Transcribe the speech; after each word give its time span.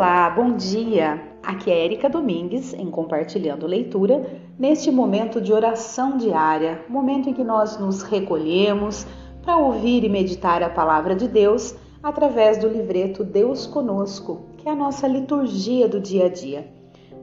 Olá, 0.00 0.30
bom 0.30 0.56
dia! 0.56 1.20
Aqui 1.42 1.70
é 1.70 1.84
Erika 1.84 2.08
Domingues 2.08 2.72
em 2.72 2.90
Compartilhando 2.90 3.66
Leitura, 3.66 4.26
neste 4.58 4.90
momento 4.90 5.42
de 5.42 5.52
oração 5.52 6.16
diária, 6.16 6.82
momento 6.88 7.28
em 7.28 7.34
que 7.34 7.44
nós 7.44 7.78
nos 7.78 8.00
recolhemos 8.00 9.06
para 9.42 9.58
ouvir 9.58 10.02
e 10.02 10.08
meditar 10.08 10.62
a 10.62 10.70
palavra 10.70 11.14
de 11.14 11.28
Deus 11.28 11.74
através 12.02 12.56
do 12.56 12.66
livreto 12.66 13.22
Deus 13.22 13.66
Conosco, 13.66 14.46
que 14.56 14.66
é 14.66 14.72
a 14.72 14.74
nossa 14.74 15.06
liturgia 15.06 15.86
do 15.86 16.00
dia 16.00 16.24
a 16.24 16.28
dia. 16.30 16.66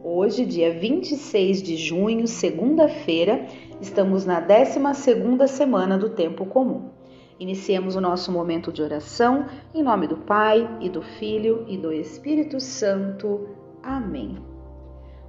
Hoje, 0.04 0.46
dia 0.46 0.72
26 0.72 1.64
de 1.64 1.78
junho, 1.78 2.28
segunda-feira, 2.28 3.44
estamos 3.82 4.24
na 4.24 4.40
12ª 4.40 5.48
semana 5.48 5.98
do 5.98 6.12
tempo 6.12 6.46
comum. 6.46 6.96
Iniciemos 7.40 7.96
o 7.96 8.02
nosso 8.02 8.32
momento 8.32 8.72
de 8.72 8.82
oração 8.82 9.46
em 9.74 9.84
nome 9.84 10.08
do 10.08 10.18
Pai 10.18 10.68
e 10.82 10.90
do 10.90 11.04
Filho 11.04 11.66
e 11.68 11.78
do 11.78 11.92
Espírito 11.92 12.60
Santo. 12.60 13.50
Amém. 13.84 14.40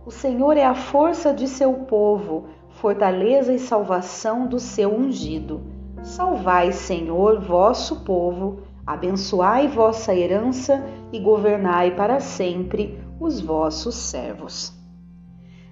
O 0.07 0.11
Senhor 0.11 0.57
é 0.57 0.65
a 0.65 0.75
força 0.75 1.35
de 1.35 1.47
seu 1.47 1.73
povo, 1.75 2.47
fortaleza 2.71 3.53
e 3.53 3.59
salvação 3.59 4.47
do 4.47 4.59
seu 4.59 4.91
ungido. 4.91 5.61
Salvai, 6.03 6.73
Senhor, 6.73 7.41
vosso 7.41 8.05
povo, 8.05 8.63
abençoai 8.87 9.69
vossa 9.69 10.15
herança 10.15 10.83
e 11.13 11.19
governai 11.19 11.95
para 11.95 12.21
sempre 12.21 12.99
os 13.21 13.39
vossos 13.39 13.95
servos. 13.95 14.73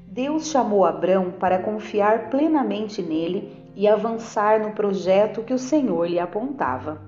Deus 0.06 0.48
chamou 0.48 0.84
Abrão 0.84 1.30
para 1.30 1.58
confiar 1.58 2.28
plenamente 2.28 3.00
nele 3.00 3.65
e 3.76 3.86
avançar 3.86 4.58
no 4.58 4.72
projeto 4.72 5.42
que 5.42 5.52
o 5.52 5.58
Senhor 5.58 6.08
lhe 6.08 6.18
apontava. 6.18 6.98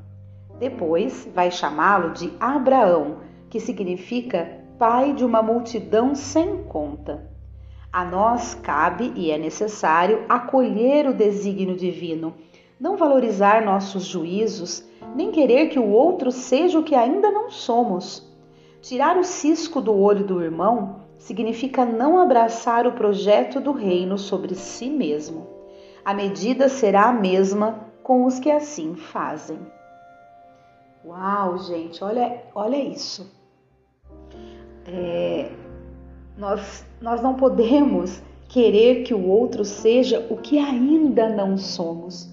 Depois 0.60 1.26
vai 1.34 1.50
chamá-lo 1.50 2.10
de 2.10 2.30
Abraão, 2.38 3.20
que 3.48 3.58
significa 3.58 4.60
pai 4.78 5.14
de 5.14 5.24
uma 5.24 5.42
multidão 5.42 6.14
sem 6.14 6.62
conta. 6.64 7.26
A 7.90 8.04
nós 8.04 8.54
cabe 8.54 9.12
e 9.16 9.30
é 9.30 9.38
necessário 9.38 10.26
acolher 10.28 11.08
o 11.08 11.14
desígnio 11.14 11.74
divino, 11.74 12.34
não 12.78 12.98
valorizar 12.98 13.64
nossos 13.64 14.04
juízos, 14.04 14.86
nem 15.16 15.32
querer 15.32 15.68
que 15.68 15.78
o 15.78 15.88
outro 15.88 16.30
seja 16.30 16.78
o 16.78 16.84
que 16.84 16.94
ainda 16.94 17.30
não 17.30 17.50
somos. 17.50 18.28
Tirar 18.82 19.16
o 19.16 19.24
cisco 19.24 19.80
do 19.80 19.96
olho 19.96 20.24
do 20.24 20.42
irmão 20.42 21.00
significa 21.16 21.86
não 21.86 22.20
abraçar 22.20 22.86
o 22.86 22.92
projeto 22.92 23.58
do 23.58 23.72
reino 23.72 24.18
sobre 24.18 24.54
si 24.54 24.90
mesmo 24.90 25.57
a 26.08 26.14
medida 26.14 26.70
será 26.70 27.10
a 27.10 27.12
mesma 27.12 27.80
com 28.02 28.24
os 28.24 28.38
que 28.38 28.50
assim 28.50 28.94
fazem. 28.94 29.58
Uau, 31.04 31.58
gente, 31.58 32.02
olha, 32.02 32.44
olha 32.54 32.78
isso. 32.78 33.30
É, 34.86 35.50
nós, 36.34 36.82
nós 36.98 37.20
não 37.20 37.34
podemos 37.34 38.22
querer 38.48 39.02
que 39.02 39.12
o 39.12 39.28
outro 39.28 39.66
seja 39.66 40.26
o 40.30 40.38
que 40.38 40.58
ainda 40.58 41.28
não 41.28 41.58
somos. 41.58 42.26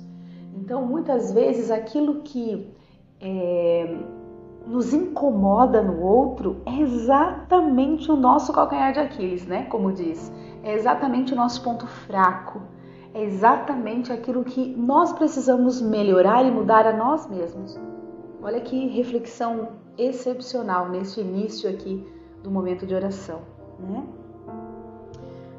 Então, 0.55 0.85
muitas 0.85 1.33
vezes, 1.33 1.69
aquilo 1.69 2.21
que 2.21 2.73
é, 3.19 3.93
nos 4.65 4.93
incomoda 4.93 5.81
no 5.81 6.01
outro 6.01 6.61
é 6.65 6.79
exatamente 6.79 8.09
o 8.09 8.15
nosso 8.15 8.53
calcanhar 8.53 8.93
de 8.93 8.99
Aquiles, 8.99 9.45
né? 9.45 9.65
Como 9.65 9.91
diz, 9.91 10.31
é 10.63 10.73
exatamente 10.73 11.33
o 11.33 11.35
nosso 11.35 11.61
ponto 11.61 11.85
fraco 11.85 12.61
é 13.15 13.23
exatamente 13.23 14.11
aquilo 14.11 14.43
que 14.43 14.75
nós 14.75 15.13
precisamos 15.13 15.81
melhorar 15.81 16.43
e 16.43 16.51
mudar 16.51 16.85
a 16.85 16.91
nós 16.91 17.25
mesmos. 17.29 17.79
Olha 18.41 18.59
que 18.59 18.89
reflexão 18.89 19.69
excepcional 19.97 20.89
neste 20.89 21.21
início 21.21 21.69
aqui 21.69 22.05
do 22.43 22.51
momento 22.51 22.85
de 22.85 22.93
oração, 22.93 23.39
né? 23.79 24.03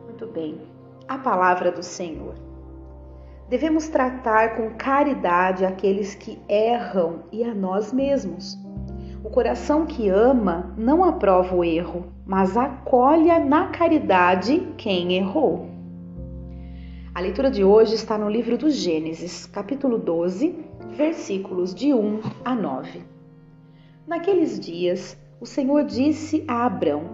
Muito 0.04 0.26
bem. 0.26 0.60
A 1.08 1.16
palavra 1.16 1.72
do 1.72 1.82
Senhor. 1.82 2.34
Devemos 3.48 3.88
tratar 3.88 4.56
com 4.56 4.75
caridade 4.76 5.64
aqueles 5.64 6.14
que 6.14 6.38
erram 6.47 7.20
e 7.32 7.42
a 7.42 7.54
nós 7.54 7.91
mesmos. 7.91 8.59
O 9.25 9.30
coração 9.30 9.86
que 9.86 10.10
ama 10.10 10.75
não 10.76 11.03
aprova 11.03 11.56
o 11.56 11.64
erro, 11.64 12.04
mas 12.26 12.54
acolhe 12.54 13.36
na 13.38 13.69
caridade 13.69 14.75
quem 14.76 15.14
errou. 15.14 15.75
A 17.16 17.21
leitura 17.21 17.50
de 17.50 17.65
hoje 17.65 17.94
está 17.94 18.19
no 18.19 18.28
livro 18.28 18.59
do 18.59 18.69
Gênesis, 18.69 19.47
capítulo 19.47 19.97
12, 19.97 20.54
versículos 20.91 21.75
de 21.75 21.94
1 21.94 22.21
a 22.44 22.54
9. 22.54 23.04
Naqueles 24.06 24.60
dias, 24.60 25.19
o 25.41 25.47
Senhor 25.47 25.82
disse 25.84 26.44
a 26.47 26.66
Abrão: 26.66 27.04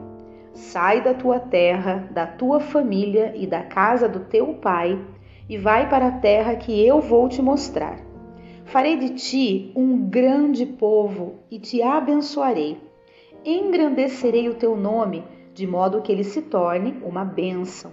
Sai 0.55 1.05
da 1.05 1.15
tua 1.15 1.39
terra, 1.39 2.09
da 2.11 2.27
tua 2.27 2.59
família 2.59 3.33
e 3.37 3.47
da 3.47 3.63
casa 3.63 4.09
do 4.09 4.19
teu 4.19 4.55
pai, 4.55 5.01
e 5.49 5.57
vai 5.57 5.89
para 5.89 6.09
a 6.09 6.19
terra 6.19 6.57
que 6.57 6.85
eu 6.85 7.01
vou 7.01 7.29
te 7.29 7.41
mostrar. 7.41 7.97
Farei 8.65 8.97
de 8.97 9.11
ti 9.11 9.73
um 9.77 9.97
grande 9.97 10.67
povo 10.67 11.35
e 11.49 11.61
te 11.61 11.81
abençoarei. 11.81 12.77
Engrandecerei 13.45 14.49
o 14.49 14.57
teu 14.57 14.77
nome, 14.77 15.23
de 15.55 15.65
modo 15.65 16.03
que 16.03 16.11
ele 16.11 16.25
se 16.25 16.43
torne 16.43 17.01
uma 17.05 17.25
bênção. 17.25 17.93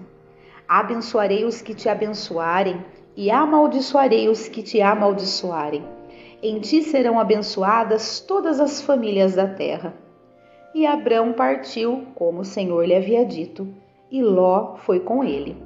Abençoarei 0.69 1.46
os 1.46 1.63
que 1.63 1.74
te 1.74 1.90
abençoarem 1.90 2.85
e 3.18 3.31
amaldiçoarei 3.31 4.30
os 4.30 4.47
que 4.47 4.62
te 4.62 4.80
amaldiçoarem. 4.80 5.84
Em 6.44 6.59
ti 6.59 6.84
serão 6.84 7.19
abençoadas 7.19 8.19
todas 8.19 8.59
as 8.59 8.79
famílias 8.79 9.34
da 9.34 9.47
terra. 9.47 9.96
E 10.75 10.85
Abrão 10.85 11.34
partiu, 11.34 12.03
como 12.13 12.41
o 12.41 12.46
Senhor 12.46 12.85
lhe 12.85 12.94
havia 12.96 13.25
dito, 13.25 13.68
e 14.12 14.22
Ló 14.22 14.75
foi 14.75 15.00
com 15.00 15.24
ele. 15.24 15.58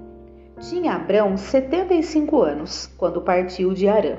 Tinha 0.62 0.94
Abrão 0.94 1.36
setenta 1.36 1.94
e 1.94 2.02
cinco 2.02 2.42
anos, 2.42 2.88
quando 2.98 3.22
partiu 3.22 3.74
de 3.74 3.90
Arã. 3.90 4.16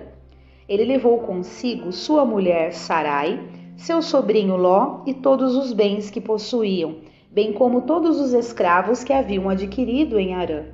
Ele 0.69 0.85
levou 0.85 1.21
consigo 1.21 1.93
sua 1.93 2.27
mulher 2.27 2.75
Sarai, 2.75 3.41
seu 3.75 4.03
sobrinho 4.03 4.55
Ló 4.55 5.01
e 5.07 5.15
todos 5.15 5.57
os 5.57 5.73
bens 5.73 6.11
que 6.11 6.21
possuíam, 6.21 6.97
bem 7.31 7.55
como 7.55 7.81
todos 7.81 8.21
os 8.21 8.35
escravos 8.35 9.03
que 9.03 9.15
haviam 9.15 9.49
adquirido 9.49 10.19
em 10.19 10.35
Arã. 10.35 10.74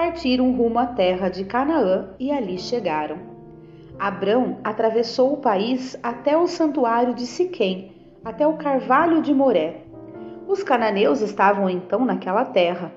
Partiram 0.00 0.52
rumo 0.52 0.78
à 0.78 0.86
terra 0.86 1.28
de 1.28 1.44
Canaã 1.44 2.10
e 2.20 2.30
ali 2.30 2.56
chegaram. 2.56 3.18
Abrão 3.98 4.58
atravessou 4.62 5.32
o 5.32 5.38
país 5.38 5.98
até 6.04 6.38
o 6.38 6.46
santuário 6.46 7.14
de 7.14 7.26
Siquém, 7.26 7.90
até 8.24 8.46
o 8.46 8.52
carvalho 8.52 9.20
de 9.20 9.34
Moré. 9.34 9.82
Os 10.46 10.62
cananeus 10.62 11.20
estavam 11.20 11.68
então 11.68 12.04
naquela 12.04 12.44
terra. 12.44 12.92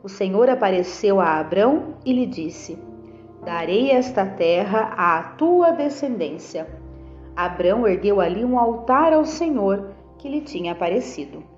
O 0.00 0.08
Senhor 0.08 0.48
apareceu 0.48 1.20
a 1.20 1.40
Abrão 1.40 1.96
e 2.06 2.12
lhe 2.12 2.24
disse: 2.24 2.78
Darei 3.44 3.90
esta 3.90 4.24
terra 4.24 4.94
à 4.96 5.24
tua 5.36 5.72
descendência. 5.72 6.68
Abrão 7.34 7.84
ergueu 7.84 8.20
ali 8.20 8.44
um 8.44 8.60
altar 8.60 9.12
ao 9.12 9.24
Senhor 9.24 9.90
que 10.18 10.28
lhe 10.28 10.40
tinha 10.40 10.70
aparecido. 10.70 11.53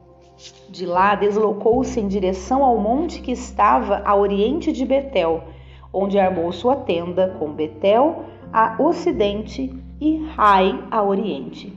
De 0.68 0.84
lá 0.84 1.14
deslocou-se 1.14 1.98
em 1.98 2.08
direção 2.08 2.62
ao 2.62 2.78
monte 2.78 3.22
que 3.22 3.32
estava 3.32 4.02
a 4.04 4.14
oriente 4.14 4.70
de 4.72 4.84
Betel, 4.84 5.44
onde 5.92 6.18
armou 6.18 6.52
sua 6.52 6.76
tenda 6.76 7.34
com 7.38 7.52
Betel 7.52 8.24
a 8.52 8.76
ocidente 8.78 9.72
e 10.00 10.16
Rai 10.34 10.78
a 10.90 11.02
oriente. 11.02 11.72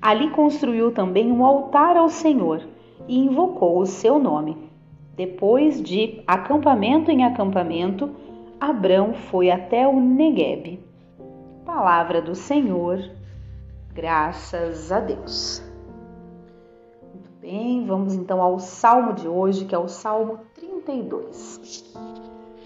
Ali 0.00 0.30
construiu 0.30 0.92
também 0.92 1.30
um 1.30 1.44
altar 1.44 1.96
ao 1.96 2.08
Senhor 2.08 2.66
e 3.06 3.18
invocou 3.18 3.78
o 3.78 3.86
seu 3.86 4.18
nome. 4.18 4.56
Depois 5.14 5.82
de 5.82 6.22
acampamento 6.26 7.10
em 7.10 7.24
acampamento, 7.24 8.10
Abrão 8.58 9.12
foi 9.12 9.50
até 9.50 9.86
o 9.86 10.00
Negueb. 10.00 10.80
Palavra 11.66 12.22
do 12.22 12.34
Senhor, 12.34 12.98
graças 13.92 14.90
a 14.90 15.00
Deus. 15.00 15.69
Bem, 17.40 17.86
vamos 17.86 18.14
então 18.14 18.42
ao 18.42 18.58
salmo 18.58 19.14
de 19.14 19.26
hoje, 19.26 19.64
que 19.64 19.74
é 19.74 19.78
o 19.78 19.88
Salmo 19.88 20.40
32. 20.56 21.90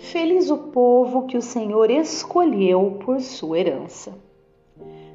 Feliz 0.01 0.51
o 0.51 0.59
povo 0.59 1.29
que 1.29 1.37
o 1.37 1.43
Senhor 1.43 1.89
escolheu 1.93 2.99
por 3.05 3.21
sua 3.21 3.61
herança. 3.61 4.19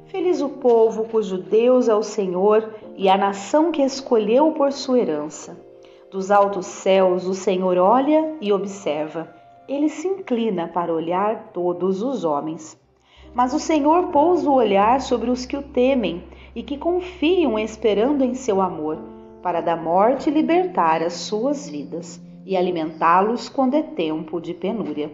Feliz 0.06 0.40
o 0.40 0.48
povo 0.48 1.04
cujo 1.04 1.36
Deus 1.36 1.90
é 1.90 1.94
o 1.94 2.02
Senhor 2.02 2.74
e 2.96 3.06
a 3.06 3.18
nação 3.18 3.70
que 3.70 3.82
escolheu 3.82 4.50
por 4.52 4.72
sua 4.72 4.98
herança. 4.98 5.62
Dos 6.10 6.30
altos 6.30 6.64
céus 6.64 7.26
o 7.26 7.34
Senhor 7.34 7.76
olha 7.76 8.36
e 8.40 8.54
observa. 8.54 9.28
Ele 9.68 9.90
se 9.90 10.08
inclina 10.08 10.68
para 10.68 10.90
olhar 10.90 11.50
todos 11.52 12.02
os 12.02 12.24
homens. 12.24 12.80
Mas 13.34 13.52
o 13.52 13.60
Senhor 13.60 14.06
pousa 14.06 14.48
o 14.48 14.54
olhar 14.54 15.02
sobre 15.02 15.28
os 15.28 15.44
que 15.44 15.58
o 15.58 15.62
temem 15.62 16.24
e 16.54 16.62
que 16.62 16.78
confiam 16.78 17.58
esperando 17.58 18.24
em 18.24 18.32
seu 18.32 18.62
amor 18.62 19.19
para 19.42 19.60
da 19.60 19.76
morte 19.76 20.30
libertar 20.30 21.02
as 21.02 21.14
suas 21.14 21.68
vidas 21.68 22.20
e 22.44 22.56
alimentá-los 22.56 23.48
quando 23.48 23.74
é 23.74 23.82
tempo 23.82 24.40
de 24.40 24.54
penúria. 24.54 25.10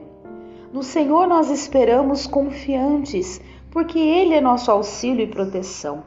No 0.72 0.82
Senhor 0.82 1.26
nós 1.26 1.50
esperamos 1.50 2.26
confiantes, 2.26 3.40
porque 3.70 3.98
Ele 3.98 4.34
é 4.34 4.40
nosso 4.40 4.70
auxílio 4.70 5.24
e 5.24 5.28
proteção. 5.28 6.02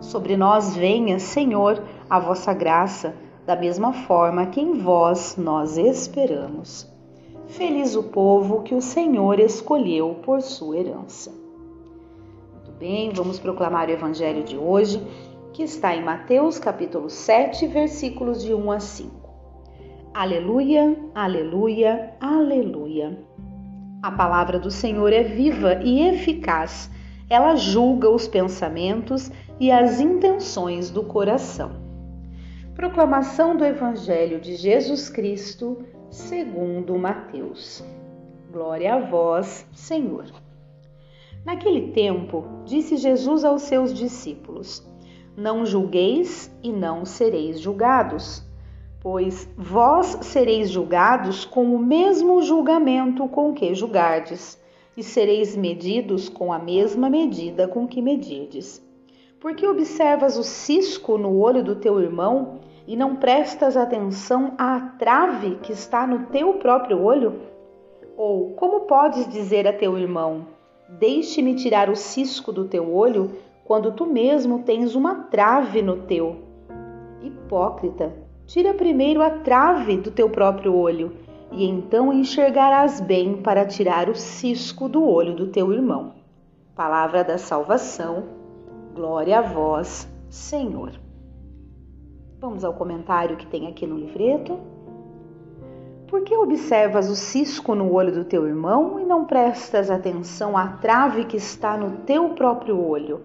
Sobre 0.00 0.36
nós 0.36 0.76
venha, 0.76 1.18
Senhor, 1.18 1.82
a 2.08 2.18
vossa 2.18 2.52
graça, 2.52 3.14
da 3.46 3.56
mesma 3.56 3.92
forma 3.92 4.46
que 4.46 4.60
em 4.60 4.74
vós 4.74 5.36
nós 5.36 5.76
esperamos. 5.76 6.90
Feliz 7.46 7.94
o 7.94 8.04
povo 8.04 8.62
que 8.62 8.74
o 8.74 8.80
Senhor 8.80 9.38
escolheu 9.38 10.16
por 10.22 10.40
sua 10.40 10.78
herança. 10.78 11.30
Muito 12.52 12.72
bem, 12.78 13.12
vamos 13.12 13.38
proclamar 13.38 13.88
o 13.88 13.92
evangelho 13.92 14.42
de 14.42 14.56
hoje, 14.56 15.00
que 15.54 15.62
está 15.62 15.94
em 15.94 16.02
Mateus 16.02 16.58
capítulo 16.58 17.08
7, 17.08 17.68
versículos 17.68 18.42
de 18.42 18.52
1 18.52 18.72
a 18.72 18.80
5. 18.80 19.30
Aleluia, 20.12 20.98
aleluia, 21.14 22.12
aleluia. 22.20 23.16
A 24.02 24.10
palavra 24.10 24.58
do 24.58 24.68
Senhor 24.68 25.12
é 25.12 25.22
viva 25.22 25.74
e 25.74 26.08
eficaz. 26.08 26.90
Ela 27.30 27.54
julga 27.54 28.10
os 28.10 28.26
pensamentos 28.26 29.30
e 29.60 29.70
as 29.70 30.00
intenções 30.00 30.90
do 30.90 31.04
coração. 31.04 31.70
Proclamação 32.74 33.56
do 33.56 33.64
Evangelho 33.64 34.40
de 34.40 34.56
Jesus 34.56 35.08
Cristo, 35.08 35.84
segundo 36.10 36.98
Mateus. 36.98 37.84
Glória 38.50 38.94
a 38.94 38.98
vós, 38.98 39.64
Senhor. 39.72 40.26
Naquele 41.44 41.92
tempo, 41.92 42.44
disse 42.64 42.96
Jesus 42.96 43.44
aos 43.44 43.62
seus 43.62 43.94
discípulos: 43.94 44.92
Não 45.36 45.66
julgueis 45.66 46.50
e 46.62 46.72
não 46.72 47.04
sereis 47.04 47.60
julgados 47.60 48.44
pois 49.04 49.46
vós 49.54 50.16
sereis 50.22 50.70
julgados 50.70 51.44
com 51.44 51.74
o 51.74 51.78
mesmo 51.78 52.40
julgamento 52.40 53.28
com 53.28 53.52
que 53.52 53.74
julgardes, 53.74 54.58
e 54.96 55.02
sereis 55.02 55.54
medidos 55.54 56.30
com 56.30 56.50
a 56.50 56.58
mesma 56.58 57.10
medida 57.10 57.68
com 57.68 57.86
que 57.86 58.00
medirdes. 58.00 58.82
Porque 59.38 59.66
observas 59.66 60.38
o 60.38 60.42
cisco 60.42 61.18
no 61.18 61.38
olho 61.38 61.62
do 61.62 61.76
teu 61.76 62.00
irmão 62.00 62.60
e 62.88 62.96
não 62.96 63.16
prestas 63.16 63.76
atenção 63.76 64.54
à 64.56 64.80
trave 64.98 65.56
que 65.56 65.72
está 65.72 66.06
no 66.06 66.26
teu 66.26 66.54
próprio 66.54 67.02
olho? 67.02 67.42
Ou 68.16 68.52
como 68.52 68.86
podes 68.86 69.28
dizer 69.28 69.68
a 69.68 69.72
teu 69.72 69.98
irmão: 69.98 70.46
Deixe-me 70.88 71.54
tirar 71.56 71.90
o 71.90 71.96
cisco 71.96 72.50
do 72.52 72.64
teu 72.64 72.94
olho, 72.94 73.32
quando 73.64 73.92
tu 73.92 74.06
mesmo 74.06 74.60
tens 74.60 74.94
uma 74.94 75.14
trave 75.14 75.82
no 75.82 76.02
teu? 76.02 76.36
Hipócrita, 77.22 78.24
Tira 78.46 78.74
primeiro 78.74 79.22
a 79.22 79.30
trave 79.30 79.96
do 79.96 80.10
teu 80.10 80.28
próprio 80.28 80.74
olho, 80.74 81.12
e 81.50 81.64
então 81.64 82.12
enxergarás 82.12 83.00
bem 83.00 83.40
para 83.40 83.64
tirar 83.64 84.10
o 84.10 84.14
cisco 84.14 84.86
do 84.86 85.02
olho 85.02 85.34
do 85.34 85.46
teu 85.46 85.72
irmão. 85.72 86.12
Palavra 86.76 87.24
da 87.24 87.38
salvação, 87.38 88.24
glória 88.94 89.38
a 89.38 89.42
vós, 89.42 90.06
Senhor. 90.28 90.92
Vamos 92.38 92.64
ao 92.64 92.74
comentário 92.74 93.38
que 93.38 93.46
tem 93.46 93.66
aqui 93.66 93.86
no 93.86 93.96
livreto. 93.96 94.58
Por 96.06 96.20
que 96.20 96.36
observas 96.36 97.08
o 97.08 97.16
cisco 97.16 97.74
no 97.74 97.90
olho 97.90 98.12
do 98.12 98.26
teu 98.26 98.46
irmão 98.46 99.00
e 99.00 99.06
não 99.06 99.24
prestas 99.24 99.90
atenção 99.90 100.54
à 100.54 100.68
trave 100.68 101.24
que 101.24 101.38
está 101.38 101.78
no 101.78 102.02
teu 102.02 102.28
próprio 102.34 102.78
olho? 102.78 103.22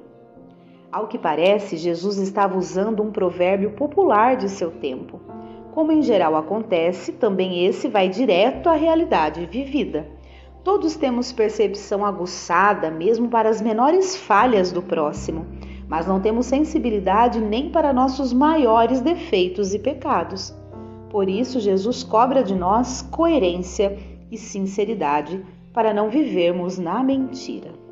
Ao 0.92 1.08
que 1.08 1.20
parece, 1.20 1.78
Jesus 1.78 2.18
estava 2.18 2.58
usando 2.58 3.04
um 3.04 3.12
provérbio 3.12 3.72
popular 3.74 4.36
de 4.36 4.50
seu 4.50 4.72
tempo. 4.72 5.20
Como 5.72 5.92
em 5.92 6.02
geral 6.02 6.36
acontece, 6.36 7.12
também 7.12 7.64
esse 7.64 7.88
vai 7.88 8.10
direto 8.10 8.68
à 8.68 8.74
realidade 8.74 9.46
vivida. 9.46 10.08
Todos 10.64 10.96
temos 10.96 11.32
percepção 11.32 12.04
aguçada, 12.04 12.90
mesmo 12.90 13.30
para 13.30 13.50
as 13.50 13.62
menores 13.62 14.18
falhas 14.18 14.72
do 14.72 14.82
próximo, 14.82 15.46
mas 15.88 16.08
não 16.08 16.20
temos 16.20 16.48
sensibilidade 16.48 17.40
nem 17.40 17.70
para 17.70 17.94
nossos 17.94 18.34
maiores 18.34 19.00
defeitos 19.00 19.76
e 19.76 19.80
pecados. 19.80 20.56
Por 21.12 21.30
isso, 21.30 21.60
Jesus 21.60 22.04
cobra 22.04 22.44
de 22.44 22.56
nós 22.56 23.04
coerência 23.12 23.96
e 24.32 24.38
sinceridade 24.38 25.46
para 25.72 25.94
não 25.94 26.10
vivermos 26.10 26.80
na 26.80 27.04
mentira. 27.04 27.89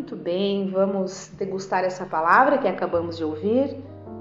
Muito 0.00 0.16
bem, 0.16 0.70
vamos 0.70 1.30
degustar 1.36 1.84
essa 1.84 2.06
palavra 2.06 2.56
que 2.56 2.66
acabamos 2.66 3.18
de 3.18 3.22
ouvir. 3.22 3.76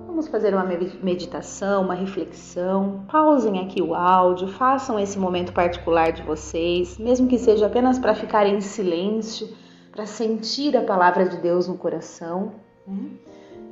Vamos 0.06 0.28
fazer 0.28 0.54
uma 0.54 0.66
meditação, 0.66 1.84
uma 1.84 1.94
reflexão. 1.94 3.06
Pausem 3.10 3.62
aqui 3.62 3.82
o 3.82 3.96
áudio, 3.96 4.50
façam 4.50 5.00
esse 5.00 5.18
momento 5.18 5.54
particular 5.54 6.12
de 6.12 6.22
vocês, 6.22 6.98
mesmo 6.98 7.30
que 7.30 7.38
seja 7.38 7.68
apenas 7.68 7.98
para 7.98 8.14
ficar 8.14 8.46
em 8.46 8.60
silêncio, 8.60 9.48
para 9.90 10.06
sentir 10.06 10.76
a 10.76 10.82
palavra 10.82 11.30
de 11.30 11.38
Deus 11.38 11.66
no 11.66 11.78
coração. 11.78 12.52
Né? 12.86 13.12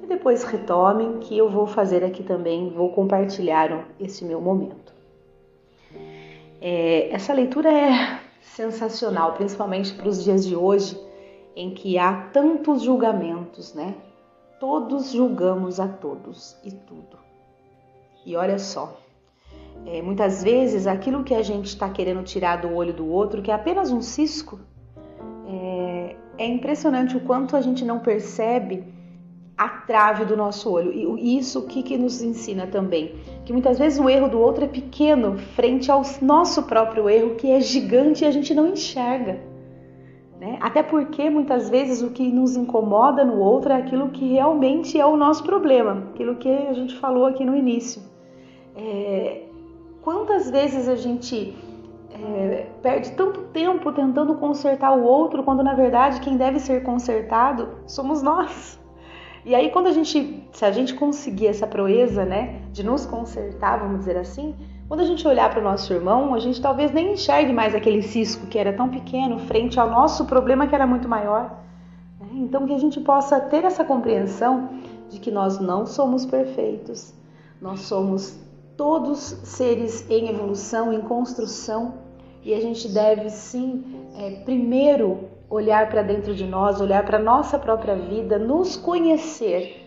E 0.01 0.07
depois 0.07 0.45
retomem, 0.45 1.19
que 1.19 1.37
eu 1.37 1.49
vou 1.49 1.67
fazer 1.67 2.05
aqui 2.05 2.23
também, 2.23 2.69
vou 2.69 2.93
compartilhar 2.93 3.85
esse 3.99 4.23
meu 4.23 4.39
momento. 4.39 4.93
É, 6.61 7.09
essa 7.11 7.33
leitura 7.33 7.69
é 7.69 8.17
sensacional, 8.41 9.33
principalmente 9.33 9.93
para 9.93 10.07
os 10.07 10.23
dias 10.23 10.45
de 10.45 10.55
hoje 10.55 11.05
em 11.57 11.71
que 11.71 11.97
há 11.97 12.29
tantos 12.31 12.83
julgamentos, 12.83 13.73
né? 13.73 13.95
Todos 14.59 15.11
julgamos 15.11 15.79
a 15.79 15.87
todos 15.87 16.55
e 16.63 16.71
tudo. 16.71 17.17
E 18.23 18.35
olha 18.35 18.59
só, 18.59 18.95
é, 19.83 19.99
muitas 20.03 20.43
vezes 20.43 20.85
aquilo 20.85 21.23
que 21.23 21.33
a 21.33 21.41
gente 21.41 21.65
está 21.65 21.89
querendo 21.89 22.21
tirar 22.21 22.57
do 22.57 22.71
olho 22.75 22.93
do 22.93 23.07
outro, 23.07 23.41
que 23.41 23.49
é 23.49 23.55
apenas 23.55 23.91
um 23.91 24.01
cisco, 24.03 24.59
é, 25.47 26.15
é 26.37 26.45
impressionante 26.45 27.17
o 27.17 27.21
quanto 27.21 27.55
a 27.55 27.61
gente 27.61 27.83
não 27.83 28.01
percebe 28.01 28.93
a 29.57 29.67
trave 29.67 30.25
do 30.25 30.37
nosso 30.37 30.69
olho. 30.69 31.17
E 31.17 31.39
isso 31.39 31.61
o 31.61 31.65
que, 31.65 31.81
que 31.81 31.97
nos 31.97 32.21
ensina 32.21 32.67
também? 32.67 33.15
Que 33.45 33.51
muitas 33.51 33.79
vezes 33.79 33.97
o 33.97 34.07
erro 34.07 34.29
do 34.29 34.39
outro 34.39 34.65
é 34.65 34.67
pequeno 34.67 35.39
frente 35.55 35.89
ao 35.89 36.03
nosso 36.21 36.61
próprio 36.63 37.09
erro, 37.09 37.33
que 37.33 37.49
é 37.49 37.59
gigante 37.59 38.23
e 38.23 38.27
a 38.27 38.31
gente 38.31 38.53
não 38.53 38.67
enxerga. 38.67 39.56
Né? 40.39 40.57
Até 40.61 40.83
porque 40.83 41.29
muitas 41.29 41.69
vezes 41.69 42.03
o 42.03 42.11
que 42.11 42.31
nos 42.31 42.55
incomoda 42.55 43.25
no 43.25 43.39
outro 43.39 43.73
é 43.73 43.75
aquilo 43.75 44.09
que 44.09 44.33
realmente 44.33 44.99
é 44.99 45.05
o 45.05 45.17
nosso 45.17 45.43
problema, 45.43 46.03
aquilo 46.13 46.35
que 46.35 46.49
a 46.49 46.73
gente 46.73 46.95
falou 46.99 47.25
aqui 47.25 47.43
no 47.43 47.55
início. 47.55 48.01
É, 48.75 49.45
quantas 50.03 50.49
vezes 50.51 50.87
a 50.87 50.95
gente 50.95 51.57
é, 52.11 52.67
perde 52.83 53.11
tanto 53.13 53.41
tempo 53.45 53.91
tentando 53.91 54.35
consertar 54.35 54.95
o 54.95 55.03
outro, 55.03 55.43
quando 55.43 55.63
na 55.63 55.73
verdade 55.73 56.21
quem 56.21 56.37
deve 56.37 56.59
ser 56.59 56.83
consertado 56.83 57.69
somos 57.87 58.21
nós. 58.21 58.79
E 59.43 59.55
aí 59.55 59.71
quando 59.71 59.87
a 59.87 59.91
gente, 59.91 60.47
se 60.51 60.65
a 60.65 60.71
gente 60.71 60.93
conseguir 60.93 61.47
essa 61.47 61.65
proeza, 61.65 62.25
né, 62.25 62.61
de 62.71 62.83
nos 62.83 63.07
consertar, 63.07 63.79
vamos 63.79 63.99
dizer 63.99 64.17
assim, 64.17 64.55
quando 64.87 65.01
a 65.01 65.05
gente 65.05 65.27
olhar 65.27 65.49
para 65.49 65.59
o 65.59 65.63
nosso 65.63 65.91
irmão, 65.91 66.33
a 66.33 66.39
gente 66.39 66.61
talvez 66.61 66.93
nem 66.93 67.13
enxergue 67.13 67.51
mais 67.51 67.75
aquele 67.75 68.01
cisco 68.01 68.47
que 68.47 68.57
era 68.57 68.71
tão 68.71 68.87
pequeno 68.87 69.37
frente 69.39 69.77
ao 69.77 69.89
nosso 69.89 70.25
problema 70.25 70.65
que 70.65 70.73
era 70.73 70.87
muito 70.87 71.09
maior. 71.09 71.51
Né? 72.19 72.27
Então, 72.35 72.65
que 72.65 72.73
a 72.73 72.79
gente 72.79 73.01
possa 73.01 73.39
ter 73.39 73.65
essa 73.65 73.83
compreensão 73.83 74.69
de 75.09 75.19
que 75.19 75.29
nós 75.29 75.59
não 75.59 75.85
somos 75.85 76.25
perfeitos, 76.25 77.13
nós 77.61 77.81
somos 77.81 78.39
todos 78.77 79.19
seres 79.43 80.09
em 80.09 80.29
evolução, 80.29 80.93
em 80.93 81.01
construção, 81.01 81.95
e 82.41 82.53
a 82.53 82.61
gente 82.61 82.87
deve 82.87 83.29
sim, 83.29 83.83
é, 84.15 84.31
primeiro, 84.45 85.19
olhar 85.49 85.89
para 85.89 86.01
dentro 86.01 86.33
de 86.33 86.45
nós, 86.45 86.79
olhar 86.79 87.03
para 87.03 87.17
a 87.17 87.21
nossa 87.21 87.59
própria 87.59 87.95
vida, 87.95 88.39
nos 88.39 88.77
conhecer, 88.77 89.85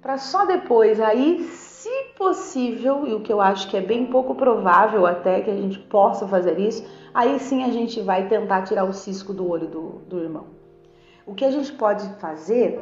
para 0.00 0.16
só 0.16 0.46
depois 0.46 0.98
aí 0.98 1.46
se 1.88 2.14
possível, 2.16 3.06
e 3.06 3.14
o 3.14 3.20
que 3.20 3.32
eu 3.32 3.40
acho 3.40 3.68
que 3.68 3.76
é 3.76 3.80
bem 3.80 4.06
pouco 4.06 4.34
provável 4.34 5.06
até 5.06 5.40
que 5.40 5.50
a 5.50 5.56
gente 5.56 5.78
possa 5.78 6.28
fazer 6.28 6.58
isso, 6.58 6.84
aí 7.14 7.38
sim 7.40 7.64
a 7.64 7.70
gente 7.70 8.00
vai 8.02 8.28
tentar 8.28 8.62
tirar 8.62 8.84
o 8.84 8.92
cisco 8.92 9.32
do 9.32 9.48
olho 9.48 9.66
do, 9.66 9.88
do 10.06 10.18
irmão. 10.18 10.46
O 11.26 11.34
que 11.34 11.44
a 11.44 11.50
gente 11.50 11.72
pode 11.72 12.06
fazer, 12.20 12.78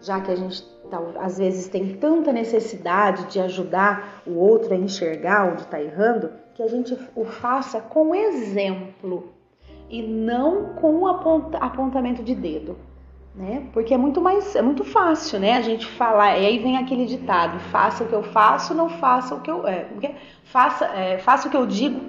já 0.00 0.20
que 0.20 0.30
a 0.30 0.36
gente 0.36 0.62
tá, 0.90 1.00
às 1.20 1.38
vezes 1.38 1.68
tem 1.68 1.96
tanta 1.96 2.32
necessidade 2.32 3.26
de 3.26 3.40
ajudar 3.40 4.22
o 4.26 4.34
outro 4.34 4.74
a 4.74 4.76
enxergar 4.76 5.52
onde 5.52 5.62
está 5.62 5.80
errando, 5.80 6.32
que 6.54 6.62
a 6.62 6.68
gente 6.68 6.98
o 7.14 7.24
faça 7.24 7.80
com 7.80 8.14
exemplo 8.14 9.32
e 9.88 10.02
não 10.02 10.74
com 10.74 11.06
apontamento 11.06 12.22
de 12.24 12.34
dedo 12.34 12.87
né? 13.34 13.68
Porque 13.72 13.94
é 13.94 13.96
muito 13.96 14.20
mais, 14.20 14.56
é 14.56 14.62
muito 14.62 14.84
fácil, 14.84 15.38
né? 15.38 15.56
A 15.56 15.62
gente 15.62 15.86
falar, 15.86 16.38
e 16.38 16.46
aí 16.46 16.58
vem 16.58 16.76
aquele 16.76 17.06
ditado: 17.06 17.58
faça 17.70 18.04
o 18.04 18.08
que 18.08 18.14
eu 18.14 18.22
faço, 18.22 18.74
não 18.74 18.88
faça 18.88 19.34
o 19.34 19.40
que 19.40 19.50
eu, 19.50 19.66
é, 19.66 19.86
faça, 20.44 20.86
é, 20.86 21.18
faça 21.18 21.48
o 21.48 21.50
que 21.50 21.56
eu 21.56 21.66
digo, 21.66 22.00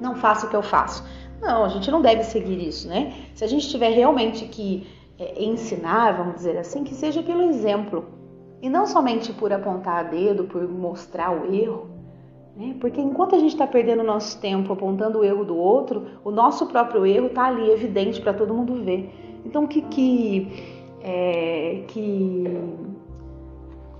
não 0.00 0.14
faça 0.16 0.46
o 0.46 0.50
que 0.50 0.56
eu 0.56 0.62
faço. 0.62 1.04
Não, 1.40 1.64
a 1.64 1.68
gente 1.68 1.90
não 1.90 2.00
deve 2.00 2.22
seguir 2.22 2.66
isso, 2.66 2.88
né? 2.88 3.12
Se 3.34 3.44
a 3.44 3.48
gente 3.48 3.68
tiver 3.68 3.90
realmente 3.90 4.46
que 4.46 4.86
é, 5.18 5.44
ensinar, 5.44 6.16
vamos 6.16 6.36
dizer 6.36 6.56
assim, 6.56 6.84
que 6.84 6.94
seja 6.94 7.22
pelo 7.22 7.42
exemplo 7.42 8.04
e 8.62 8.68
não 8.68 8.86
somente 8.86 9.32
por 9.32 9.52
apontar 9.52 10.08
dedo, 10.08 10.44
por 10.44 10.68
mostrar 10.68 11.32
o 11.32 11.52
erro. 11.52 11.90
Né? 12.56 12.76
Porque 12.80 13.00
enquanto 13.00 13.34
a 13.34 13.38
gente 13.38 13.52
está 13.52 13.66
perdendo 13.66 14.04
nosso 14.04 14.40
tempo 14.40 14.72
apontando 14.72 15.18
o 15.18 15.24
erro 15.24 15.44
do 15.44 15.56
outro, 15.56 16.06
o 16.24 16.30
nosso 16.30 16.66
próprio 16.66 17.04
erro 17.04 17.26
está 17.26 17.46
ali 17.46 17.70
evidente 17.70 18.20
para 18.20 18.32
todo 18.32 18.54
mundo 18.54 18.84
ver. 18.84 19.12
Então, 19.44 19.66
que, 19.66 19.82
que, 19.82 20.76
é, 21.02 21.84
que 21.88 22.44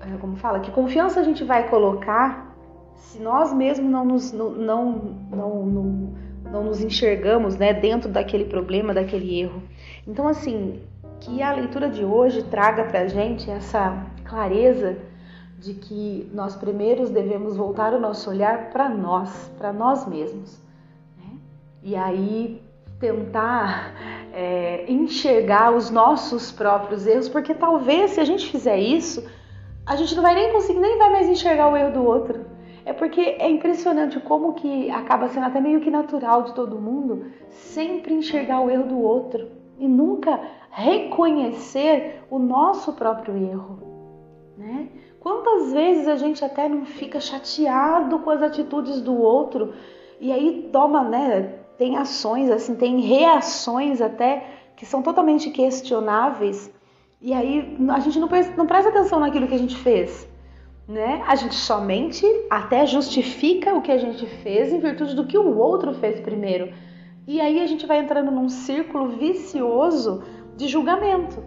é, 0.01 0.17
como 0.19 0.37
fala? 0.37 0.61
Que 0.61 0.71
confiança 0.71 1.21
a 1.21 1.23
gente 1.23 1.45
vai 1.45 1.69
colocar 1.69 2.57
se 2.97 3.21
nós 3.21 3.53
mesmos 3.53 3.91
não 3.91 4.05
nos, 4.05 4.33
não, 4.33 4.51
não, 4.51 4.93
não, 5.31 5.67
não, 5.67 6.15
não 6.51 6.65
nos 6.65 6.83
enxergamos 6.83 7.57
né, 7.57 7.73
dentro 7.73 8.11
daquele 8.11 8.45
problema, 8.45 8.95
daquele 8.95 9.41
erro? 9.41 9.63
Então, 10.07 10.29
assim, 10.29 10.81
que 11.21 11.43
a 11.43 11.53
leitura 11.53 11.89
de 11.89 12.05
hoje 12.05 12.43
traga 12.45 12.85
para 12.85 13.01
a 13.01 13.09
gente 13.09 13.51
essa 13.51 14.07
clareza 14.25 14.97
de 15.59 15.75
que 15.75 16.29
nós 16.33 16.57
primeiros 16.57 17.11
devemos 17.11 17.57
voltar 17.57 17.93
o 17.95 18.01
nosso 18.01 18.29
olhar 18.31 18.71
para 18.71 18.89
nós, 18.89 19.51
para 19.57 19.73
nós 19.73 20.07
mesmos. 20.07 20.61
Né? 21.17 21.39
E 21.83 21.95
aí 21.95 22.62
tentar 23.03 23.93
é, 24.33 24.85
enxergar 24.89 25.75
os 25.75 25.91
nossos 25.91 26.53
próprios 26.53 27.05
erros, 27.05 27.29
porque 27.29 27.53
talvez 27.53 28.13
se 28.13 28.21
a 28.21 28.25
gente 28.25 28.49
fizer 28.49 28.79
isso, 28.79 29.29
a 29.85 29.97
gente 29.97 30.15
não 30.15 30.23
vai 30.23 30.37
nem 30.37 30.53
conseguir, 30.53 30.79
nem 30.79 30.97
vai 30.99 31.11
mais 31.11 31.29
enxergar 31.29 31.69
o 31.69 31.77
erro 31.77 31.93
do 31.93 32.05
outro. 32.05 32.47
É 32.85 32.93
porque 32.93 33.21
é 33.21 33.51
impressionante 33.51 34.21
como 34.21 34.55
que 34.55 34.89
acaba 34.91 35.29
sendo 35.29 35.47
até 35.47 35.61
meio 35.61 35.81
que 35.81 35.91
natural 35.91 36.45
de 36.45 36.55
todo 36.55 36.81
mundo 36.81 37.27
sempre 37.51 38.15
enxergar 38.15 38.61
o 38.61 38.71
erro 38.71 38.85
do 38.85 39.01
outro 39.01 39.49
e 39.79 39.89
nunca 39.89 40.41
reconhecer 40.71 42.23
o 42.31 42.39
nosso 42.39 42.93
próprio 42.93 43.37
erro, 43.37 43.79
né? 44.57 44.89
Quantas 45.19 45.73
vezes 45.73 46.09
a 46.09 46.17
gente 46.17 46.45
até 46.45 46.69
não 46.69 46.85
fica 46.85 47.21
chateado 47.21 48.21
com 48.21 48.31
as 48.31 48.43
atitudes 48.43 49.01
do 49.01 49.17
outro 49.21 49.73
e 50.21 50.33
aí 50.33 50.69
toma, 50.73 51.05
né, 51.05 51.62
tem 51.79 51.97
ações 51.97 52.51
assim, 52.51 52.75
tem 52.75 53.01
reações 53.01 54.01
até 54.01 54.47
que 54.77 54.87
são 54.87 55.03
totalmente 55.03 55.51
questionáveis 55.51 56.73
e 57.23 57.33
aí 57.33 57.79
a 57.89 58.01
gente 58.01 58.19
não 58.19 58.27
presta, 58.27 58.57
não 58.57 58.67
presta 58.67 58.91
atenção 58.91 59.21
naquilo 59.21 59.47
que 59.47 59.55
a 59.55 59.59
gente 59.59 59.77
fez, 59.77 60.29
né? 60.89 61.23
A 61.29 61.37
gente 61.37 61.55
somente 61.55 62.27
até 62.51 62.85
justifica 62.85 63.73
o 63.75 63.81
que 63.81 63.93
a 63.93 63.99
gente 63.99 64.27
fez 64.27 64.73
em 64.73 64.81
virtude 64.81 65.15
do 65.15 65.25
que 65.25 65.39
o 65.39 65.57
outro 65.57 65.95
fez 65.95 66.21
primeiro. 66.21 66.73
E 67.25 67.41
aí 67.41 67.61
a 67.61 67.67
gente 67.67 67.87
vai 67.87 67.99
entrando 67.99 68.33
num 68.33 68.49
círculo 68.49 69.11
vicioso 69.11 70.25
de 70.57 70.67
julgamento. 70.67 71.41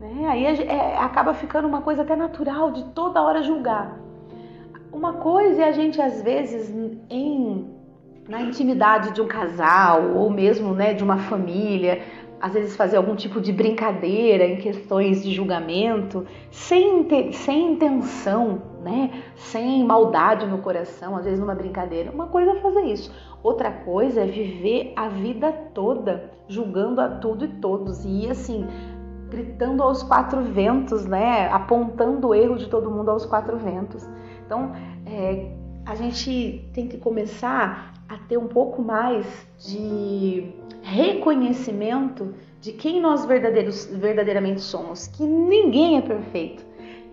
Né? 0.00 0.26
Aí 0.26 0.46
é, 0.46 0.96
acaba 0.96 1.34
ficando 1.34 1.68
uma 1.68 1.82
coisa 1.82 2.00
até 2.00 2.16
natural 2.16 2.70
de 2.70 2.84
toda 2.86 3.22
hora 3.22 3.42
julgar. 3.42 4.00
Uma 4.90 5.14
coisa 5.14 5.62
é 5.62 5.68
a 5.68 5.72
gente, 5.72 6.00
às 6.00 6.22
vezes, 6.22 6.74
em, 7.10 7.70
na 8.32 8.40
intimidade 8.40 9.12
de 9.12 9.20
um 9.20 9.28
casal 9.28 10.14
ou 10.14 10.30
mesmo 10.30 10.72
né, 10.72 10.94
de 10.94 11.04
uma 11.04 11.18
família, 11.18 12.00
às 12.40 12.54
vezes 12.54 12.74
fazer 12.74 12.96
algum 12.96 13.14
tipo 13.14 13.42
de 13.42 13.52
brincadeira 13.52 14.46
em 14.46 14.56
questões 14.56 15.22
de 15.22 15.34
julgamento, 15.34 16.26
sem, 16.50 17.06
sem 17.34 17.74
intenção, 17.74 18.62
né? 18.82 19.22
sem 19.36 19.84
maldade 19.84 20.46
no 20.46 20.58
coração, 20.58 21.14
às 21.14 21.26
vezes 21.26 21.38
numa 21.38 21.54
brincadeira. 21.54 22.10
Uma 22.10 22.26
coisa 22.26 22.52
é 22.52 22.54
fazer 22.60 22.84
isso, 22.84 23.14
outra 23.42 23.70
coisa 23.70 24.22
é 24.22 24.26
viver 24.26 24.94
a 24.96 25.08
vida 25.08 25.52
toda 25.74 26.30
julgando 26.48 27.02
a 27.02 27.08
tudo 27.10 27.44
e 27.44 27.48
todos 27.48 28.02
e 28.02 28.30
assim 28.30 28.66
gritando 29.28 29.82
aos 29.82 30.02
quatro 30.02 30.40
ventos, 30.42 31.04
né? 31.04 31.50
apontando 31.52 32.28
o 32.28 32.34
erro 32.34 32.56
de 32.56 32.66
todo 32.68 32.90
mundo 32.90 33.10
aos 33.10 33.26
quatro 33.26 33.58
ventos. 33.58 34.08
Então, 34.46 34.72
é, 35.04 35.52
a 35.84 35.94
gente 35.94 36.70
tem 36.72 36.88
que 36.88 36.96
começar 36.96 37.92
a 38.12 38.18
ter 38.28 38.36
um 38.36 38.46
pouco 38.46 38.82
mais 38.82 39.26
de 39.58 40.52
reconhecimento 40.82 42.34
de 42.60 42.72
quem 42.72 43.00
nós 43.00 43.24
verdadeiramente 43.24 44.60
somos, 44.60 45.06
que 45.06 45.24
ninguém 45.24 45.96
é 45.96 46.02
perfeito, 46.02 46.62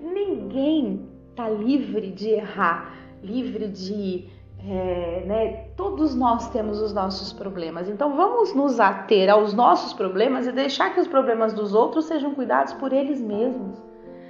ninguém 0.01 1.07
está 1.29 1.47
livre 1.47 2.11
de 2.11 2.29
errar, 2.31 2.93
livre 3.23 3.69
de. 3.69 4.27
É, 4.61 5.23
né, 5.25 5.53
todos 5.77 6.13
nós 6.13 6.49
temos 6.49 6.81
os 6.81 6.93
nossos 6.93 7.31
problemas, 7.31 7.87
então 7.87 8.17
vamos 8.17 8.53
nos 8.53 8.77
ater 8.77 9.29
aos 9.29 9.53
nossos 9.53 9.93
problemas 9.93 10.47
e 10.47 10.51
deixar 10.51 10.93
que 10.93 10.99
os 10.99 11.07
problemas 11.07 11.53
dos 11.53 11.73
outros 11.73 12.05
sejam 12.05 12.35
cuidados 12.35 12.73
por 12.73 12.91
eles 12.91 13.21
mesmos. 13.21 13.81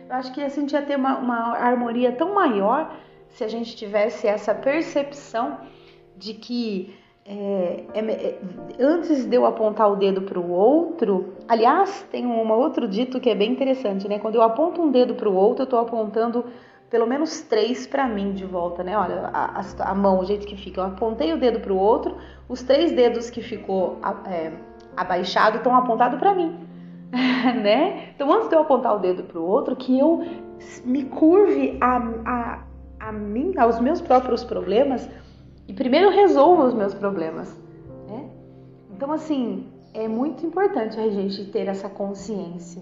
Eu 0.08 0.16
acho 0.16 0.32
que 0.32 0.40
assim 0.40 0.68
ia 0.72 0.84
ter 0.84 0.98
uma, 0.98 1.18
uma 1.18 1.58
harmonia 1.58 2.12
tão 2.12 2.36
maior 2.36 2.96
se 3.28 3.44
a 3.44 3.48
gente 3.48 3.76
tivesse 3.76 4.28
essa 4.28 4.54
percepção 4.54 5.58
de 6.20 6.34
que 6.34 6.94
é, 7.26 7.84
é, 7.94 8.00
é, 8.00 8.40
antes 8.80 9.26
de 9.26 9.36
eu 9.36 9.46
apontar 9.46 9.92
o 9.92 9.96
dedo 9.96 10.24
para 10.24 10.40
o 10.40 10.52
outro, 10.52 11.36
aliás, 11.48 12.06
tem 12.12 12.26
um 12.26 12.52
outro 12.52 12.88
dito 12.88 13.20
que 13.20 13.30
é 13.30 13.36
bem 13.36 13.52
interessante, 13.52 14.08
né? 14.08 14.18
Quando 14.18 14.36
eu 14.36 14.42
aponto 14.42 14.82
um 14.82 14.90
dedo 14.90 15.14
para 15.14 15.30
o 15.30 15.36
outro, 15.36 15.62
eu 15.62 15.66
estou 15.66 15.80
apontando 15.80 16.46
pelo 16.90 17.06
menos 17.06 17.42
três 17.42 17.86
para 17.86 18.08
mim 18.08 18.34
de 18.34 18.46
volta, 18.46 18.84
né? 18.84 18.98
Olha, 18.98 19.30
a, 19.32 19.62
a, 19.80 19.94
mão, 19.94 20.20
o 20.20 20.26
jeito 20.26 20.48
que 20.48 20.58
fica. 20.58 20.82
Eu 20.82 20.86
apontei 20.86 21.32
o 21.32 21.38
dedo 21.38 21.60
para 21.60 21.72
o 21.72 21.78
outro, 21.78 22.18
os 22.48 22.64
três 22.64 22.92
dedos 22.92 23.30
que 23.30 23.42
ficou 23.42 24.00
é, 24.26 24.52
abaixado 24.98 25.58
estão 25.58 25.76
apontados 25.76 26.20
para 26.20 26.34
mim, 26.34 26.58
né? 27.62 28.10
Então, 28.16 28.34
antes 28.34 28.50
de 28.50 28.56
eu 28.56 28.62
apontar 28.62 28.96
o 28.96 29.00
dedo 29.00 29.22
para 29.22 29.40
o 29.40 29.46
outro, 29.46 29.76
que 29.76 30.00
eu 30.00 30.26
me 30.84 31.04
curve 31.04 31.78
a, 31.80 31.98
a, 32.26 32.64
a 33.00 33.12
mim, 33.12 33.54
aos 33.56 33.80
meus 33.80 34.02
próprios 34.02 34.44
problemas 34.44 35.08
e 35.70 35.74
primeiro 35.74 36.10
resolvo 36.10 36.64
os 36.64 36.74
meus 36.74 36.96
problemas, 36.96 37.56
né? 38.08 38.28
Então, 38.92 39.12
assim, 39.12 39.68
é 39.94 40.08
muito 40.08 40.44
importante 40.44 41.00
a 41.00 41.08
gente 41.12 41.46
ter 41.52 41.68
essa 41.68 41.88
consciência, 41.88 42.82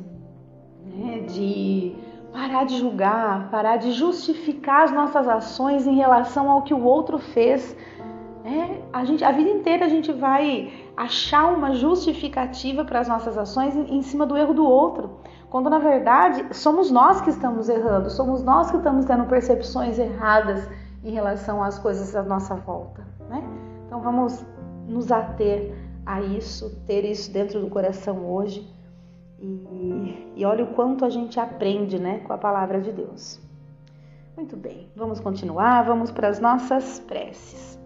né? 0.86 1.20
De 1.28 1.94
parar 2.32 2.64
de 2.64 2.78
julgar, 2.78 3.52
parar 3.52 3.76
de 3.76 3.92
justificar 3.92 4.86
as 4.86 4.94
nossas 4.94 5.28
ações 5.28 5.86
em 5.86 5.96
relação 5.96 6.50
ao 6.50 6.62
que 6.62 6.74
o 6.74 6.82
outro 6.82 7.20
fez. 7.20 7.76
Né? 8.42 8.82
A, 8.94 9.04
gente, 9.04 9.22
a 9.22 9.34
vida 9.34 9.50
inteira 9.50 9.86
a 9.86 9.90
gente 9.90 10.14
vai 10.14 10.72
achar 10.96 11.54
uma 11.54 11.74
justificativa 11.74 12.86
para 12.86 13.02
as 13.02 13.10
nossas 13.10 13.38
ações 13.38 13.76
em, 13.76 13.98
em 13.98 14.02
cima 14.02 14.26
do 14.26 14.38
erro 14.38 14.54
do 14.54 14.66
outro, 14.66 15.20
quando 15.50 15.70
na 15.70 15.80
verdade 15.80 16.56
somos 16.56 16.90
nós 16.90 17.20
que 17.20 17.32
estamos 17.32 17.68
errando, 17.68 18.10
somos 18.10 18.42
nós 18.44 18.72
que 18.72 18.78
estamos 18.78 19.04
tendo 19.04 19.26
percepções 19.26 20.00
erradas 20.00 20.70
em 21.04 21.12
relação 21.12 21.64
às 21.64 21.80
coisas 21.80 22.16
à 22.16 22.24
nossa 22.24 22.56
volta, 22.56 23.06
né? 23.30 23.44
Então 23.86 24.02
vamos 24.02 24.46
nos 24.88 25.12
ater 25.12 25.74
a 26.06 26.22
isso, 26.22 26.82
ter 26.86 27.04
isso 27.04 27.32
dentro 27.32 27.60
do 27.60 27.70
coração 27.70 28.26
hoje 28.32 28.68
e, 29.40 30.34
e 30.36 30.46
olha 30.46 30.64
o 30.64 30.74
quanto 30.74 31.06
a 31.06 31.10
gente 31.10 31.40
aprende, 31.40 32.00
né, 32.00 32.20
com 32.20 32.34
a 32.34 32.38
palavra 32.38 32.82
de 32.82 32.92
Deus. 32.92 33.40
Muito 34.36 34.56
bem, 34.56 34.88
vamos 34.96 35.20
continuar, 35.20 35.84
vamos 35.84 36.12
para 36.12 36.28
as 36.28 36.40
nossas 36.40 37.00
preces. 37.00 37.78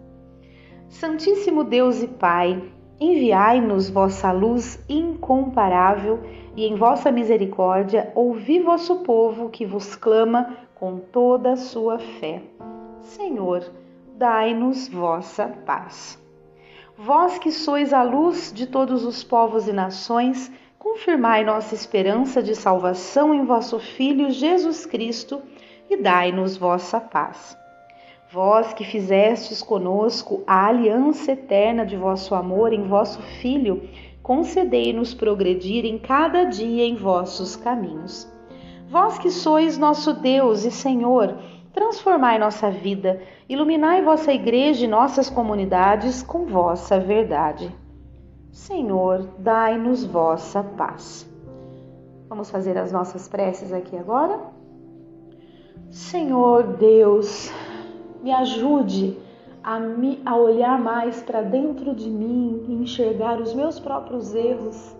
Santíssimo 0.90 1.64
Deus 1.64 2.04
e 2.04 2.08
Pai, 2.08 2.62
enviai-nos 3.00 3.90
vossa 3.90 4.32
luz 4.32 4.84
incomparável 4.88 6.20
e 6.56 6.66
em 6.66 6.76
vossa 6.76 7.12
misericórdia 7.12 8.12
ouvi 8.14 8.60
vosso 8.60 8.98
povo 8.98 9.50
que 9.50 9.66
vos 9.66 9.96
clama 9.96 10.58
com 10.76 10.98
toda 10.98 11.54
a 11.54 11.58
sua 11.58 11.98
fé. 11.98 12.44
Senhor, 13.04 13.64
dai-nos 14.16 14.88
vossa 14.88 15.48
paz. 15.66 16.22
Vós 16.98 17.40
que 17.40 17.52
sois 17.52 17.94
a 17.94 18.04
luz 18.04 18.54
de 18.54 18.68
todos 18.68 19.04
os 19.04 19.24
povos 19.24 19.68
e 19.68 19.74
nações, 19.74 20.52
confirmai 20.78 21.44
nossa 21.44 21.74
esperança 21.74 22.44
de 22.44 22.56
salvação 22.56 23.34
em 23.34 23.44
vosso 23.44 23.80
Filho 23.80 24.30
Jesus 24.30 24.86
Cristo 24.86 25.42
e 25.90 25.98
dai-nos 25.98 26.56
vossa 26.56 27.00
paz. 27.00 27.58
Vós 28.32 28.72
que 28.74 28.84
fizestes 28.84 29.62
conosco 29.62 30.44
a 30.46 30.68
aliança 30.68 31.32
eterna 31.32 31.86
de 31.86 31.98
vosso 31.98 32.36
amor 32.36 32.72
em 32.72 32.84
vosso 32.84 33.22
Filho, 33.42 33.90
concedei-nos 34.22 35.14
progredir 35.14 35.86
em 35.86 35.98
cada 35.98 36.44
dia 36.44 36.86
em 36.86 36.96
vossos 36.96 37.56
caminhos. 37.56 38.32
Vós 38.88 39.18
que 39.18 39.32
sois 39.32 39.78
nosso 39.78 40.14
Deus 40.14 40.66
e 40.66 40.72
Senhor, 40.72 41.38
Transformai 41.74 42.38
nossa 42.38 42.70
vida, 42.70 43.22
iluminai 43.48 44.02
vossa 44.02 44.34
igreja 44.34 44.86
e 44.86 44.90
nossas 44.90 45.30
comunidades 45.30 46.22
com 46.22 46.46
vossa 46.46 47.00
verdade. 47.00 47.74
Senhor, 48.52 49.30
dai-nos 49.38 50.04
vossa 50.04 50.62
paz. 50.62 51.30
Vamos 52.28 52.52
fazer 52.52 52.78
as 52.78 52.92
nossas 52.92 53.30
preces 53.30 53.72
aqui 53.72 53.98
agora? 53.98 54.40
Senhor 55.90 56.64
Deus, 56.78 57.52
me 58.22 58.32
ajude 58.34 59.18
a, 59.64 59.80
me, 59.80 60.22
a 60.26 60.36
olhar 60.36 60.80
mais 60.80 61.22
para 61.22 61.42
dentro 61.42 61.94
de 61.96 62.10
mim 62.10 62.66
e 62.68 62.74
enxergar 62.74 63.40
os 63.40 63.54
meus 63.54 63.80
próprios 63.80 64.34
erros 64.36 64.96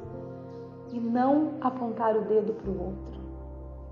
e 0.94 1.00
não 1.00 1.54
apontar 1.62 2.16
o 2.16 2.22
dedo 2.22 2.54
para 2.54 2.72
o 2.72 2.86
outro. 2.86 3.22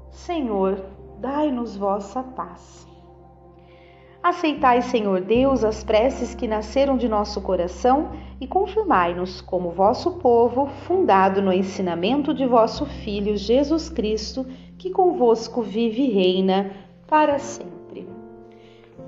Senhor, 0.10 0.80
dai-nos 1.20 1.76
vossa 1.76 2.24
paz. 2.24 2.88
Aceitai, 4.22 4.82
Senhor 4.82 5.22
Deus, 5.22 5.64
as 5.64 5.84
preces 5.84 6.36
que 6.36 6.48
nasceram 6.48 6.98
de 6.98 7.08
nosso 7.08 7.42
coração 7.42 8.12
e 8.40 8.48
confirmai-nos 8.48 9.40
como 9.40 9.72
vosso 9.72 10.12
povo, 10.20 10.68
fundado 10.86 11.42
no 11.42 11.54
ensinamento 11.54 12.34
de 12.34 12.46
vosso 12.46 12.86
Filho 12.86 13.38
Jesus 13.38 13.90
Cristo, 13.90 14.46
que 14.78 14.90
convosco 14.90 15.62
vive 15.62 16.04
e 16.04 16.12
reina 16.12 16.72
para 17.08 17.40
sempre. 17.40 18.08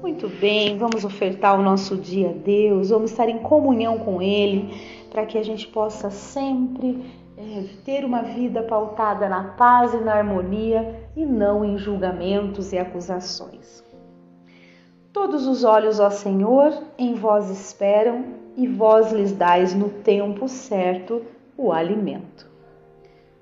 Muito 0.01 0.27
bem, 0.27 0.77
vamos 0.77 1.03
ofertar 1.03 1.59
o 1.59 1.63
nosso 1.63 1.97
dia 1.97 2.29
a 2.29 2.33
Deus, 2.33 2.89
vamos 2.89 3.11
estar 3.11 3.27
em 3.27 3.39
comunhão 3.39 3.99
com 3.99 4.21
Ele, 4.21 4.73
para 5.09 5.25
que 5.25 5.37
a 5.37 5.43
gente 5.43 5.67
possa 5.67 6.09
sempre 6.09 7.03
é, 7.37 7.65
ter 7.83 8.05
uma 8.05 8.21
vida 8.21 8.63
pautada 8.63 9.27
na 9.27 9.43
paz 9.43 9.93
e 9.93 9.97
na 9.97 10.13
harmonia 10.13 11.00
e 11.15 11.25
não 11.25 11.63
em 11.65 11.77
julgamentos 11.77 12.71
e 12.71 12.77
acusações. 12.77 13.83
Todos 15.13 15.45
os 15.45 15.63
olhos, 15.63 15.99
ó 15.99 16.09
Senhor, 16.09 16.71
em 16.97 17.13
vós 17.15 17.49
esperam 17.49 18.25
e 18.55 18.67
vós 18.67 19.11
lhes 19.11 19.31
dais 19.33 19.73
no 19.73 19.89
tempo 19.89 20.47
certo 20.47 21.21
o 21.57 21.71
alimento. 21.71 22.49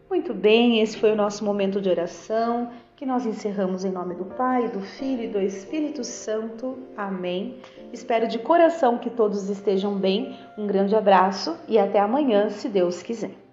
Muito 0.09 0.33
bem, 0.33 0.81
esse 0.81 0.97
foi 0.97 1.11
o 1.11 1.15
nosso 1.15 1.45
momento 1.45 1.79
de 1.79 1.88
oração, 1.88 2.71
que 2.95 3.05
nós 3.05 3.25
encerramos 3.25 3.85
em 3.85 3.91
nome 3.91 4.15
do 4.15 4.25
Pai, 4.25 4.67
do 4.67 4.81
Filho 4.81 5.23
e 5.23 5.27
do 5.27 5.39
Espírito 5.39 6.03
Santo. 6.03 6.79
Amém. 6.97 7.59
Espero 7.93 8.27
de 8.27 8.39
coração 8.39 8.97
que 8.97 9.09
todos 9.09 9.49
estejam 9.49 9.95
bem. 9.95 10.35
Um 10.57 10.65
grande 10.65 10.95
abraço 10.95 11.55
e 11.67 11.77
até 11.77 11.99
amanhã, 11.99 12.49
se 12.49 12.67
Deus 12.67 13.03
quiser. 13.03 13.49